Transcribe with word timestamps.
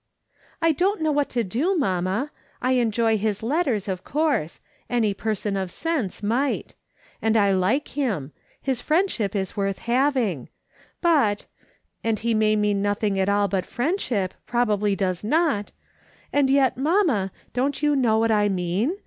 "I 0.63 0.71
don't 0.71 0.99
know 1.01 1.11
what 1.11 1.29
to 1.29 1.43
do, 1.43 1.75
mamma, 1.77 2.31
I 2.59 2.71
enjoy 2.71 3.19
his 3.19 3.43
letters, 3.43 3.87
of 3.87 4.03
course; 4.03 4.59
any 4.89 5.13
person 5.13 5.55
of 5.55 5.69
sense 5.69 6.23
might; 6.23 6.73
and 7.21 7.37
I 7.37 7.51
like 7.51 7.89
him; 7.89 8.31
his 8.59 8.81
friendship 8.81 9.35
is 9.35 9.55
worth 9.55 9.77
having; 9.77 10.49
but— 11.01 11.45
and 12.03 12.17
he 12.17 12.33
may 12.33 12.55
mean 12.55 12.81
nothing 12.81 13.19
at 13.19 13.29
all 13.29 13.47
but 13.47 13.63
friendship, 13.63 14.33
probably 14.47 14.95
does 14.95 15.23
not; 15.23 15.71
and 16.33 16.49
yet, 16.49 16.77
mamma, 16.77 17.31
don't 17.53 17.83
you 17.83 17.95
know 17.95 18.17
what 18.17 18.31
I 18.31 18.49
mean 18.49 18.97